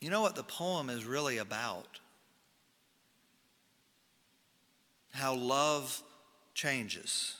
You 0.00 0.10
know 0.10 0.20
what 0.20 0.36
the 0.36 0.42
poem 0.42 0.90
is 0.90 1.04
really 1.04 1.38
about? 1.38 2.00
How 5.10 5.34
love 5.34 6.02
changes. 6.54 7.34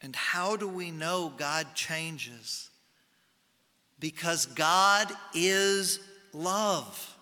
And 0.00 0.16
how 0.16 0.56
do 0.56 0.66
we 0.66 0.90
know 0.90 1.32
God 1.36 1.74
changes? 1.74 2.70
Because 4.00 4.46
God 4.46 5.12
is 5.32 6.00
love. 6.32 7.16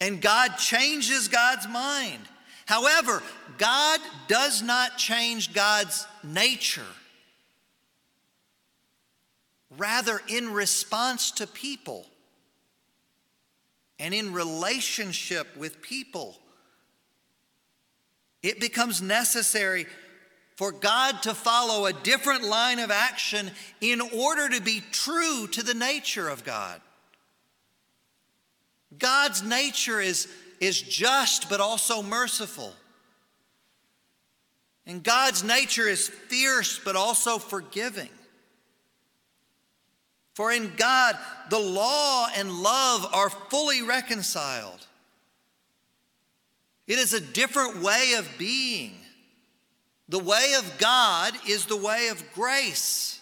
And 0.00 0.20
God 0.20 0.56
changes 0.58 1.28
God's 1.28 1.68
mind. 1.68 2.22
However, 2.66 3.22
God 3.56 4.00
does 4.26 4.62
not 4.62 4.98
change 4.98 5.54
God's 5.54 6.06
nature. 6.24 6.82
Rather, 9.78 10.20
in 10.28 10.52
response 10.52 11.30
to 11.32 11.46
people 11.46 12.06
and 13.98 14.12
in 14.12 14.32
relationship 14.32 15.56
with 15.56 15.80
people, 15.82 16.36
it 18.42 18.60
becomes 18.60 19.00
necessary 19.00 19.86
for 20.56 20.72
God 20.72 21.22
to 21.24 21.34
follow 21.34 21.86
a 21.86 21.92
different 21.92 22.44
line 22.44 22.78
of 22.78 22.90
action 22.90 23.50
in 23.80 24.00
order 24.00 24.48
to 24.48 24.62
be 24.62 24.82
true 24.90 25.46
to 25.48 25.62
the 25.62 25.74
nature 25.74 26.28
of 26.28 26.44
God. 26.44 26.80
God's 28.98 29.42
nature 29.42 30.00
is, 30.00 30.28
is 30.60 30.80
just 30.80 31.50
but 31.50 31.60
also 31.60 32.02
merciful. 32.02 32.72
And 34.86 35.02
God's 35.02 35.42
nature 35.42 35.88
is 35.88 36.08
fierce 36.08 36.78
but 36.78 36.96
also 36.96 37.38
forgiving. 37.38 38.08
For 40.36 40.52
in 40.52 40.70
God, 40.76 41.16
the 41.48 41.58
law 41.58 42.28
and 42.36 42.52
love 42.52 43.06
are 43.14 43.30
fully 43.30 43.80
reconciled. 43.80 44.86
It 46.86 46.98
is 46.98 47.14
a 47.14 47.22
different 47.22 47.82
way 47.82 48.12
of 48.18 48.28
being. 48.36 48.98
The 50.10 50.18
way 50.18 50.52
of 50.58 50.76
God 50.76 51.32
is 51.48 51.64
the 51.64 51.78
way 51.78 52.08
of 52.08 52.22
grace. 52.34 53.18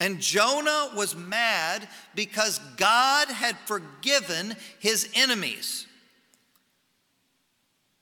And 0.00 0.18
Jonah 0.18 0.90
was 0.96 1.14
mad 1.14 1.86
because 2.16 2.58
God 2.76 3.28
had 3.28 3.56
forgiven 3.66 4.56
his 4.80 5.08
enemies. 5.14 5.86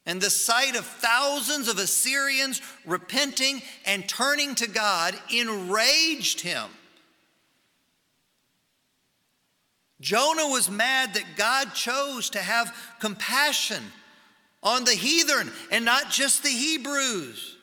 And 0.07 0.19
the 0.19 0.31
sight 0.31 0.77
of 0.77 0.87
thousands 0.87 1.69
of 1.69 1.79
Assyrians 1.79 2.63
repenting 2.87 3.61
and 3.85 4.09
turning 4.09 4.55
to 4.55 4.67
God 4.67 5.15
enraged 5.31 6.41
him. 6.41 6.71
Jonah 10.01 10.49
was 10.49 10.71
mad 10.71 11.15
that 11.15 11.37
God 11.37 11.73
chose 11.75 12.31
to 12.31 12.39
have 12.39 12.75
compassion 13.01 13.83
on 14.63 14.85
the 14.85 14.93
heathen 14.93 15.51
and 15.71 15.85
not 15.85 16.11
just 16.11 16.43
the 16.43 16.51
Hebrews. 16.51 17.57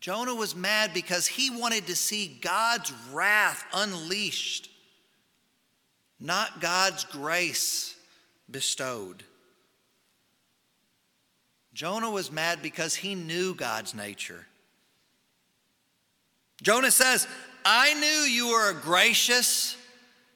Jonah 0.00 0.34
was 0.34 0.54
mad 0.54 0.92
because 0.92 1.26
he 1.26 1.48
wanted 1.48 1.86
to 1.86 1.96
see 1.96 2.38
God's 2.42 2.92
wrath 3.10 3.64
unleashed, 3.72 4.68
not 6.20 6.60
God's 6.60 7.04
grace 7.04 7.96
bestowed. 8.50 9.24
Jonah 11.72 12.10
was 12.10 12.30
mad 12.30 12.60
because 12.60 12.94
he 12.94 13.14
knew 13.14 13.54
God's 13.54 13.94
nature. 13.94 14.46
Jonah 16.62 16.90
says, 16.90 17.26
I 17.64 17.94
knew 17.94 18.30
you 18.30 18.48
were 18.48 18.70
a 18.70 18.74
gracious 18.74 19.76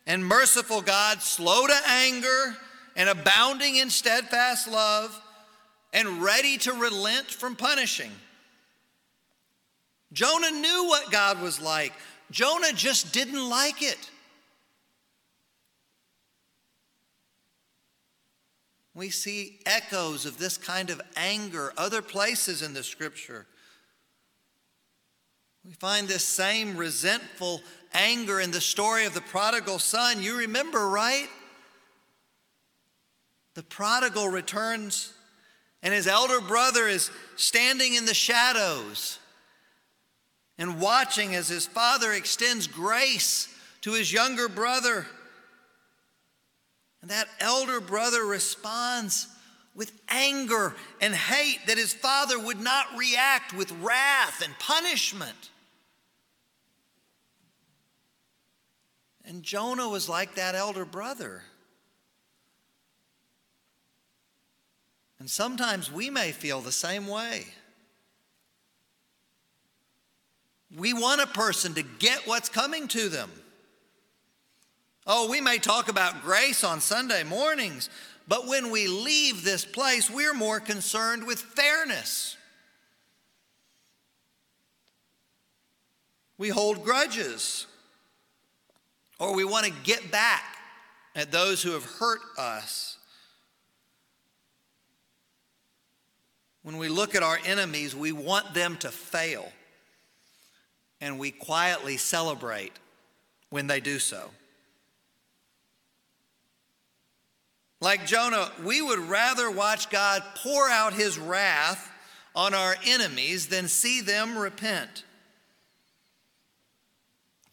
and 0.06 0.24
merciful 0.24 0.80
God, 0.80 1.20
slow 1.20 1.66
to 1.66 1.76
anger 1.86 2.56
and 2.96 3.08
abounding 3.08 3.76
in 3.76 3.90
steadfast 3.90 4.66
love 4.66 5.20
and 5.92 6.22
ready 6.22 6.56
to 6.58 6.72
relent 6.72 7.26
from 7.26 7.54
punishing. 7.54 8.10
Jonah 10.12 10.50
knew 10.50 10.86
what 10.86 11.10
God 11.10 11.42
was 11.42 11.60
like. 11.60 11.92
Jonah 12.30 12.72
just 12.72 13.12
didn't 13.12 13.48
like 13.48 13.82
it. 13.82 14.10
We 18.94 19.10
see 19.10 19.60
echoes 19.64 20.26
of 20.26 20.38
this 20.38 20.56
kind 20.56 20.90
of 20.90 21.00
anger 21.14 21.72
other 21.76 22.02
places 22.02 22.62
in 22.62 22.74
the 22.74 22.82
scripture. 22.82 23.46
We 25.68 25.74
find 25.74 26.09
this 26.09 26.24
same 26.24 26.78
resentful 26.78 27.61
anger 27.92 28.40
in 28.40 28.50
the 28.50 28.61
story 28.61 29.04
of 29.04 29.12
the 29.12 29.20
prodigal 29.20 29.78
son. 29.78 30.22
You 30.22 30.38
remember, 30.38 30.88
right? 30.88 31.28
The 33.52 33.62
prodigal 33.62 34.31
returns, 34.31 35.12
and 35.83 35.92
his 35.92 36.07
elder 36.07 36.40
brother 36.40 36.88
is 36.88 37.11
standing 37.37 37.92
in 37.92 38.07
the 38.07 38.14
shadows 38.14 39.18
and 40.57 40.81
watching 40.81 41.35
as 41.35 41.48
his 41.48 41.66
father 41.66 42.12
extends 42.12 42.66
grace 42.66 43.54
to 43.83 43.92
his 43.92 44.11
younger 44.11 44.48
brother. 44.48 45.07
And 47.02 47.11
that 47.11 47.28
elder 47.40 47.83
brother 47.83 48.24
responds 48.24 49.28
with 49.74 49.92
anger 50.09 50.74
and 51.02 51.14
hate 51.14 51.59
that 51.66 51.76
his 51.76 51.92
father 51.92 52.38
would 52.38 52.59
not 52.59 52.87
react 52.96 53.52
with 53.52 53.70
wrath 53.83 54.42
and 54.42 54.59
punishment. 54.59 55.50
And 59.28 59.42
Jonah 59.42 59.88
was 59.88 60.08
like 60.08 60.36
that 60.36 60.54
elder 60.54 60.86
brother. 60.86 61.42
And 65.18 65.28
sometimes 65.28 65.92
we 65.92 66.08
may 66.08 66.32
feel 66.32 66.62
the 66.62 66.72
same 66.72 67.06
way. 67.06 67.44
We 70.74 70.94
want 70.94 71.20
a 71.20 71.26
person 71.26 71.74
to 71.74 71.82
get 71.82 72.26
what's 72.26 72.48
coming 72.48 72.88
to 72.88 73.10
them. 73.10 73.30
Oh, 75.06 75.28
we 75.30 75.42
may 75.42 75.58
talk 75.58 75.88
about 75.88 76.22
grace 76.22 76.64
on 76.64 76.80
Sunday 76.80 77.22
mornings, 77.22 77.90
but 78.28 78.46
when 78.46 78.70
we 78.70 78.88
leave 78.88 79.44
this 79.44 79.64
place, 79.64 80.10
we're 80.10 80.34
more 80.34 80.60
concerned 80.60 81.26
with 81.26 81.38
fairness. 81.38 82.36
We 86.36 86.48
hold 86.48 86.84
grudges, 86.84 87.66
or 89.18 89.35
we 89.35 89.44
want 89.44 89.66
to 89.66 89.72
get 89.83 90.11
back 90.11 90.44
at 91.14 91.33
those 91.33 91.62
who 91.62 91.72
have 91.72 91.85
hurt 91.85 92.20
us. 92.38 92.96
When 96.62 96.76
we 96.76 96.88
look 96.88 97.14
at 97.14 97.22
our 97.22 97.38
enemies, 97.44 97.96
we 97.96 98.12
want 98.12 98.54
them 98.54 98.76
to 98.78 98.90
fail, 98.90 99.50
and 101.00 101.18
we 101.18 101.31
quietly 101.31 101.96
celebrate 101.96 102.72
when 103.50 103.66
they 103.66 103.81
do 103.81 103.98
so. 103.98 104.31
Like 107.81 108.07
Jonah, 108.07 108.50
we 108.64 108.83
would 108.83 108.98
rather 108.98 109.50
watch 109.50 109.88
God 109.88 110.22
pour 110.42 110.68
out 110.68 110.92
his 110.92 111.18
wrath 111.18 111.90
on 112.35 112.52
our 112.52 112.76
enemies 112.87 113.46
than 113.46 113.68
see 113.68 114.00
them 114.00 114.37
repent. 114.37 115.04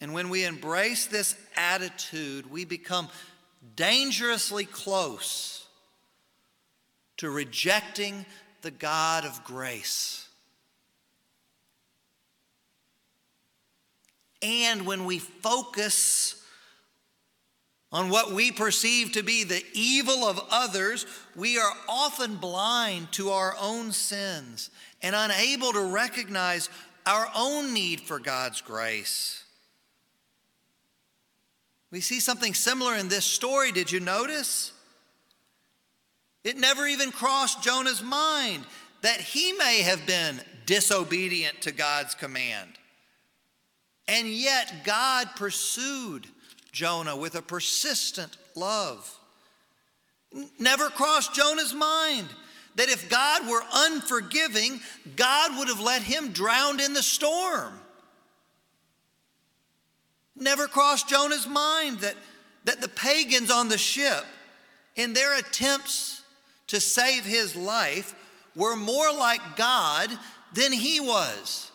And 0.00 0.12
when 0.12 0.28
we 0.28 0.44
embrace 0.44 1.06
this 1.06 1.36
attitude, 1.56 2.50
we 2.50 2.64
become 2.64 3.08
dangerously 3.74 4.64
close 4.64 5.66
to 7.16 7.30
rejecting 7.30 8.26
the 8.62 8.70
God 8.70 9.24
of 9.24 9.42
grace. 9.44 10.28
And 14.42 14.86
when 14.86 15.06
we 15.06 15.18
focus 15.18 16.42
on 17.90 18.10
what 18.10 18.32
we 18.32 18.52
perceive 18.52 19.12
to 19.12 19.22
be 19.22 19.44
the 19.44 19.64
evil 19.72 20.24
of 20.24 20.40
others, 20.50 21.06
we 21.34 21.58
are 21.58 21.72
often 21.88 22.36
blind 22.36 23.10
to 23.12 23.30
our 23.30 23.56
own 23.58 23.92
sins 23.92 24.70
and 25.00 25.16
unable 25.16 25.72
to 25.72 25.80
recognize 25.80 26.68
our 27.06 27.30
own 27.34 27.72
need 27.72 28.00
for 28.00 28.18
God's 28.18 28.60
grace. 28.60 29.45
We 31.90 32.00
see 32.00 32.20
something 32.20 32.54
similar 32.54 32.96
in 32.96 33.08
this 33.08 33.24
story. 33.24 33.72
Did 33.72 33.90
you 33.92 34.00
notice? 34.00 34.72
It 36.44 36.56
never 36.56 36.86
even 36.86 37.10
crossed 37.10 37.62
Jonah's 37.62 38.02
mind 38.02 38.64
that 39.02 39.20
he 39.20 39.52
may 39.52 39.82
have 39.82 40.06
been 40.06 40.40
disobedient 40.64 41.62
to 41.62 41.72
God's 41.72 42.14
command. 42.14 42.70
And 44.08 44.28
yet 44.28 44.84
God 44.84 45.28
pursued 45.36 46.26
Jonah 46.72 47.16
with 47.16 47.34
a 47.34 47.42
persistent 47.42 48.36
love. 48.54 49.12
Never 50.58 50.88
crossed 50.90 51.34
Jonah's 51.34 51.74
mind 51.74 52.28
that 52.76 52.88
if 52.88 53.08
God 53.08 53.48
were 53.48 53.62
unforgiving, 53.72 54.80
God 55.16 55.58
would 55.58 55.68
have 55.68 55.80
let 55.80 56.02
him 56.02 56.32
drown 56.32 56.78
in 56.78 56.92
the 56.92 57.02
storm. 57.02 57.72
Never 60.38 60.66
crossed 60.66 61.08
Jonah's 61.08 61.46
mind 61.46 62.00
that, 62.00 62.14
that 62.64 62.80
the 62.80 62.88
pagans 62.88 63.50
on 63.50 63.68
the 63.68 63.78
ship, 63.78 64.24
in 64.94 65.12
their 65.12 65.38
attempts 65.38 66.22
to 66.68 66.80
save 66.80 67.24
his 67.24 67.56
life, 67.56 68.14
were 68.54 68.76
more 68.76 69.12
like 69.12 69.56
God 69.56 70.10
than 70.52 70.72
he 70.72 71.00
was. 71.00 71.70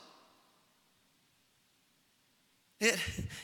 It, 2.79 2.97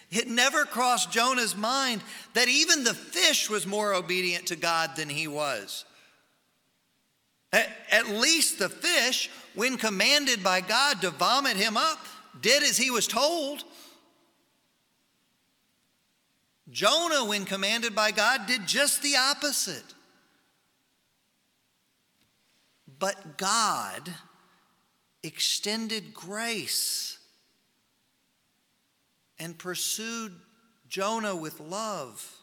it 0.09 0.27
never 0.27 0.65
crossed 0.65 1.11
Jonah's 1.11 1.55
mind 1.55 2.01
that 2.33 2.47
even 2.47 2.83
the 2.83 2.95
fish 2.95 3.49
was 3.49 3.67
more 3.67 3.93
obedient 3.93 4.47
to 4.47 4.55
God 4.55 4.95
than 4.95 5.09
he 5.09 5.27
was. 5.27 5.85
At, 7.53 7.69
at 7.91 8.09
least 8.09 8.57
the 8.57 8.69
fish, 8.69 9.29
when 9.53 9.77
commanded 9.77 10.43
by 10.43 10.61
God 10.61 11.01
to 11.01 11.11
vomit 11.11 11.55
him 11.55 11.77
up, 11.77 11.99
did 12.41 12.63
as 12.63 12.77
he 12.77 12.89
was 12.89 13.07
told. 13.07 13.63
Jonah, 16.69 17.25
when 17.25 17.45
commanded 17.45 17.95
by 17.95 18.11
God, 18.11 18.45
did 18.45 18.67
just 18.67 19.01
the 19.01 19.15
opposite. 19.15 19.93
But 22.99 23.37
God 23.37 24.09
extended 25.23 26.13
grace 26.13 27.17
and 29.39 29.57
pursued 29.57 30.33
Jonah 30.89 31.35
with 31.35 31.59
love. 31.59 32.35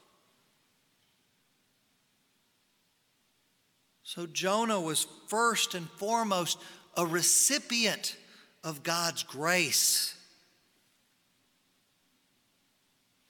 So 4.04 4.26
Jonah 4.26 4.80
was 4.80 5.06
first 5.28 5.74
and 5.74 5.88
foremost 5.90 6.58
a 6.96 7.04
recipient 7.04 8.16
of 8.62 8.82
God's 8.82 9.22
grace. 9.24 10.14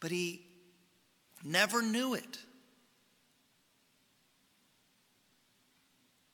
But 0.00 0.10
he 0.10 0.43
never 1.44 1.82
knew 1.82 2.14
it. 2.14 2.38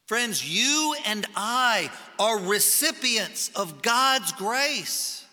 Friends, 0.06 0.44
you 0.44 0.96
and 1.06 1.26
I 1.36 1.90
are 2.18 2.38
recipients 2.38 3.50
of 3.54 3.82
God's 3.82 4.32
grace. 4.32 5.24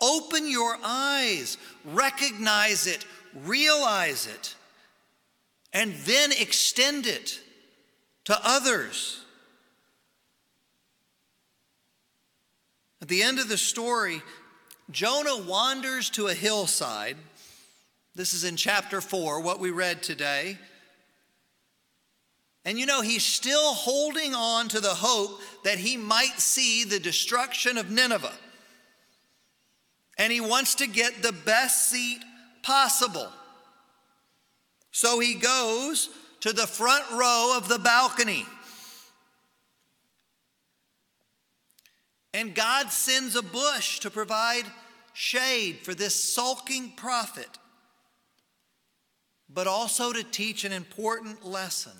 Open 0.00 0.48
your 0.48 0.78
eyes, 0.84 1.58
recognize 1.84 2.86
it, 2.86 3.04
realize 3.44 4.26
it, 4.26 4.54
and 5.72 5.94
then 6.04 6.30
extend 6.30 7.06
it 7.06 7.40
to 8.26 8.38
others. 8.44 9.24
At 13.02 13.08
the 13.08 13.22
end 13.22 13.38
of 13.38 13.48
the 13.48 13.58
story, 13.58 14.22
Jonah 14.90 15.38
wanders 15.38 16.10
to 16.10 16.28
a 16.28 16.34
hillside. 16.34 17.16
This 18.18 18.34
is 18.34 18.42
in 18.42 18.56
chapter 18.56 19.00
4, 19.00 19.40
what 19.42 19.60
we 19.60 19.70
read 19.70 20.02
today. 20.02 20.58
And 22.64 22.76
you 22.76 22.84
know, 22.84 23.00
he's 23.00 23.24
still 23.24 23.74
holding 23.74 24.34
on 24.34 24.66
to 24.70 24.80
the 24.80 24.88
hope 24.88 25.40
that 25.62 25.78
he 25.78 25.96
might 25.96 26.40
see 26.40 26.82
the 26.82 26.98
destruction 26.98 27.78
of 27.78 27.92
Nineveh 27.92 28.34
and 30.18 30.32
he 30.32 30.40
wants 30.40 30.74
to 30.74 30.88
get 30.88 31.22
the 31.22 31.30
best 31.32 31.90
seat 31.90 32.18
possible. 32.64 33.28
So 34.90 35.20
he 35.20 35.34
goes 35.34 36.10
to 36.40 36.52
the 36.52 36.66
front 36.66 37.04
row 37.12 37.54
of 37.56 37.68
the 37.68 37.78
balcony. 37.78 38.44
And 42.34 42.52
God 42.52 42.90
sends 42.90 43.36
a 43.36 43.42
bush 43.42 44.00
to 44.00 44.10
provide 44.10 44.64
shade 45.12 45.78
for 45.84 45.94
this 45.94 46.16
sulking 46.16 46.90
prophet, 46.96 47.58
but 49.48 49.66
also 49.66 50.12
to 50.12 50.22
teach 50.22 50.64
an 50.64 50.72
important 50.72 51.44
lesson. 51.44 51.92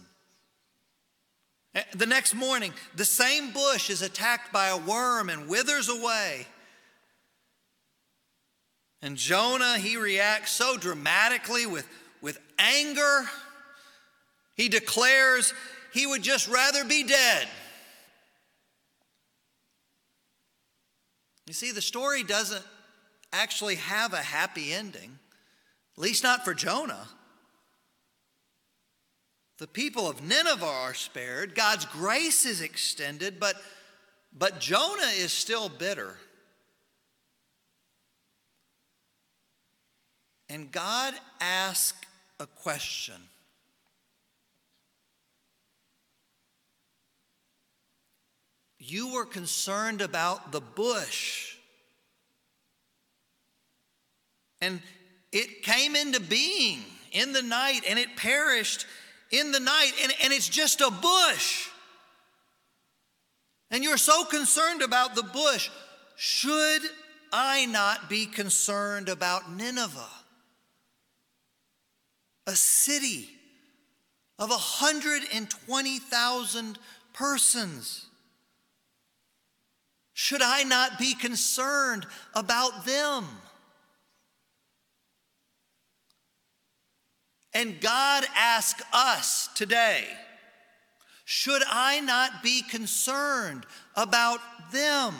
Eh, 1.75 1.83
the 1.95 2.07
next 2.07 2.35
morning, 2.35 2.73
the 2.95 3.05
same 3.05 3.53
bush 3.53 3.91
is 3.91 4.03
attacked 4.03 4.53
by 4.53 4.69
a 4.69 4.77
worm 4.77 5.31
and 5.31 5.49
withers 5.49 5.89
away. 5.89 6.47
And 9.01 9.17
Jonah, 9.17 9.79
he 9.79 9.97
reacts 9.97 10.53
so 10.53 10.77
dramatically 10.77 11.67
with, 11.67 11.87
with 12.21 12.39
anger. 12.59 13.29
He 14.57 14.69
declares, 14.69 15.55
he 15.93 16.07
would 16.07 16.23
just 16.23 16.49
rather 16.49 16.85
be 16.85 17.05
dead. 17.05 17.49
You 21.47 21.55
see, 21.55 21.73
the 21.73 21.81
story 21.81 22.25
doesn't 22.25 22.65
actually 23.33 23.77
have 23.77 24.13
a 24.13 24.19
happy 24.19 24.73
ending, 24.73 25.19
at 25.97 26.03
least 26.03 26.23
not 26.23 26.45
for 26.45 26.53
Jonah. 26.53 27.09
The 29.59 29.67
people 29.67 30.09
of 30.09 30.23
Nineveh 30.23 30.65
are 30.65 30.95
spared, 30.95 31.57
God's 31.57 31.85
grace 31.85 32.47
is 32.47 32.61
extended, 32.61 33.41
but, 33.41 33.57
but 34.37 34.61
Jonah 34.61 35.13
is 35.17 35.33
still 35.33 35.69
bitter. 35.69 36.17
And 40.49 40.71
God 40.71 41.13
asked 41.41 42.07
a 42.39 42.47
question. 42.47 43.17
You 48.79 49.13
were 49.13 49.27
concerned 49.27 50.01
about 50.01 50.53
the 50.53 50.61
bush. 50.61 51.57
And 54.61 54.81
it 55.33 55.63
came 55.63 55.97
into 55.97 56.21
being 56.21 56.81
in 57.13 57.33
the 57.33 57.43
night 57.43 57.81
and 57.89 57.99
it 57.99 58.17
perished 58.17 58.87
in 59.31 59.53
the 59.53 59.61
night, 59.61 59.93
and, 60.03 60.13
and 60.23 60.33
it's 60.33 60.49
just 60.49 60.81
a 60.81 60.91
bush. 60.91 61.69
And 63.71 63.85
you're 63.85 63.99
so 63.99 64.25
concerned 64.25 64.83
about 64.83 65.15
the 65.15 65.23
bush. 65.23 65.71
Should 66.17 66.83
I 67.33 67.67
not 67.67 68.09
be 68.09 68.27
concerned 68.27 69.09
about 69.09 69.53
Nineveh? 69.53 70.09
A 72.47 72.57
city 72.57 73.29
of 74.39 74.51
120,000 74.51 76.79
persons. 77.13 78.07
Should 80.15 80.43
I 80.43 80.63
not 80.63 80.99
be 80.99 81.15
concerned 81.15 82.07
about 82.35 82.87
them? 82.87 83.27
And 87.55 87.81
God 87.81 88.25
asks 88.37 88.83
us 88.93 89.49
today 89.55 90.05
should 91.31 91.63
I 91.71 92.01
not 92.01 92.43
be 92.43 92.63
concerned 92.63 93.67
about 93.95 94.41
them? 94.73 95.15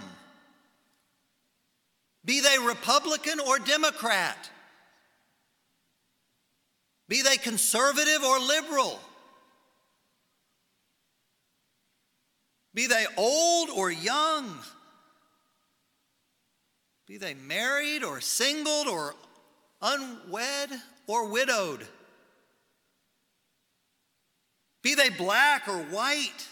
Be 2.25 2.41
they 2.41 2.59
Republican 2.59 3.41
or 3.41 3.59
Democrat? 3.59 4.51
Be 7.09 7.21
they 7.21 7.37
conservative 7.37 8.25
or 8.25 8.39
liberal? 8.39 8.99
Be 12.73 12.87
they 12.87 13.05
old 13.19 13.69
or 13.69 13.91
young? 13.91 14.59
Be 17.07 17.19
they 17.19 17.35
married 17.35 18.03
or 18.03 18.23
singled 18.23 18.89
or 18.89 19.15
unwed 19.83 20.71
or 21.07 21.29
widowed? 21.29 21.87
Be 24.83 24.95
they 24.95 25.11
black 25.11 25.69
or 25.69 25.79
white, 25.79 26.47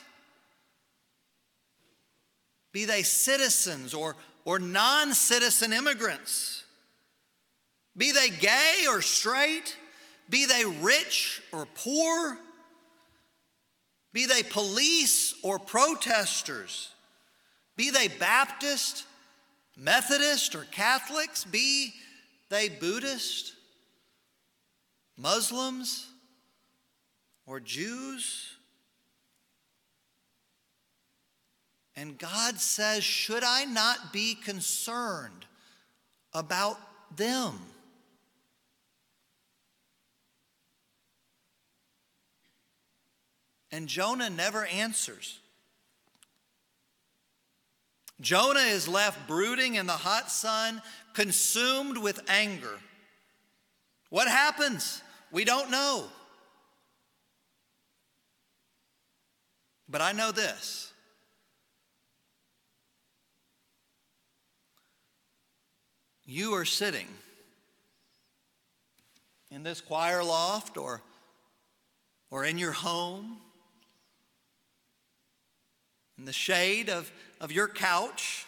be 2.73 2.85
they 2.85 3.03
citizens 3.03 3.95
or, 3.95 4.17
or 4.45 4.59
non 4.59 5.15
citizen 5.15 5.73
immigrants, 5.73 6.65
be 7.97 8.13
they 8.13 8.31
gay 8.31 8.85
or 8.89 9.01
straight, 9.01 9.77
be 10.29 10.47
they 10.47 10.65
rich 10.65 11.43
or 11.53 11.67
poor, 11.75 12.37
be 14.13 14.27
they 14.27 14.43
police 14.43 15.35
or 15.43 15.59
protesters, 15.59 16.91
be 17.77 17.91
they 17.91 18.09
Baptist, 18.09 19.05
Methodist, 19.77 20.55
or 20.55 20.65
Catholics, 20.71 21.45
be 21.45 21.93
they 22.49 22.69
Buddhist, 22.69 23.53
Muslims, 25.17 26.09
or 27.47 27.61
Jews. 27.61 28.53
And 31.95 32.19
God 32.19 32.61
says, 32.61 33.03
Should 33.03 33.45
I 33.45 33.65
not 33.65 34.13
be 34.13 34.35
concerned 34.35 35.47
about 36.35 36.79
them? 37.17 37.59
And 43.73 43.89
Jonah 43.89 44.31
never 44.31 44.67
answers. 44.67 45.39
Jonah 48.21 48.61
is 48.61 48.89
left 48.89 49.29
brooding 49.29 49.75
in 49.75 49.87
the 49.87 49.93
hot 49.93 50.31
sun, 50.31 50.81
consumed 51.13 51.99
with 51.99 52.21
anger. 52.31 52.79
What 54.09 54.29
happens? 54.29 55.03
We 55.31 55.45
don't 55.45 55.71
know. 55.71 56.07
But 59.89 60.01
I 60.01 60.13
know 60.13 60.33
this. 60.33 60.93
You 66.25 66.55
are 66.55 66.65
sitting 66.65 67.07
in 69.53 69.63
this 69.63 69.81
choir 69.81 70.25
loft 70.25 70.77
or, 70.77 71.01
or 72.33 72.45
in 72.45 72.59
your 72.59 72.73
home, 72.73 73.37
in 76.19 76.25
the 76.25 76.33
shade 76.33 76.89
of, 76.89 77.13
of 77.41 77.53
your 77.53 77.69
couch. 77.69 78.45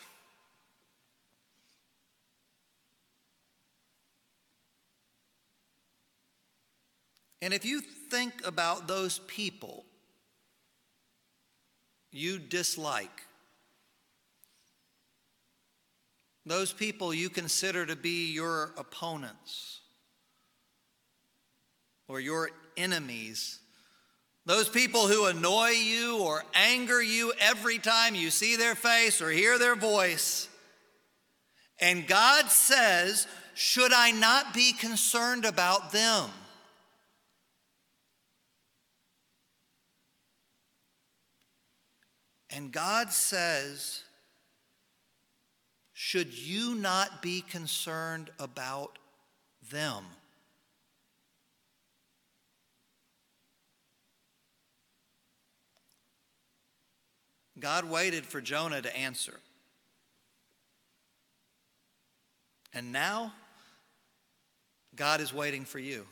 And 7.41 7.55
if 7.55 7.65
you 7.65 7.81
think 7.81 8.45
about 8.45 8.89
those 8.89 9.21
people 9.21 9.85
you 12.11 12.39
dislike, 12.39 13.23
those 16.47 16.73
people 16.73 17.13
you 17.13 17.29
consider 17.29 17.85
to 17.87 17.97
be 17.97 18.33
your 18.33 18.73
opponents 18.77 19.81
or 22.09 22.21
your 22.21 22.51
enemies, 22.77 23.61
those 24.47 24.69
people 24.69 25.09
who 25.09 25.27
annoy 25.27 25.71
you 25.71 26.19
or 26.23 26.43
anger 26.55 27.03
you 27.03 27.33
every 27.39 27.79
time 27.79 28.15
you 28.15 28.31
see 28.31 28.57
their 28.57 28.75
face 28.75 29.21
or 29.21 29.31
hear 29.31 29.59
their 29.59 29.77
voice. 29.77 30.49
And 31.81 32.07
God 32.07 32.47
says, 32.51 33.27
Should 33.55 33.93
I 33.93 34.11
not 34.11 34.55
be 34.55 34.73
concerned 34.73 35.45
about 35.45 35.93
them? 35.93 36.31
And 42.51 42.73
God 42.73 43.13
says, 43.13 44.03
should 45.93 46.33
you 46.33 46.75
not 46.75 47.23
be 47.23 47.41
concerned 47.41 48.31
about 48.39 48.99
them? 49.71 50.05
God 57.59 57.85
waited 57.91 58.25
for 58.25 58.41
Jonah 58.41 58.81
to 58.81 58.97
answer. 58.97 59.35
And 62.73 62.93
now, 62.93 63.33
God 64.95 65.21
is 65.21 65.35
waiting 65.35 65.65
for 65.65 65.81
you. 65.81 66.07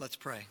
Let's 0.00 0.16
pray. 0.16 0.46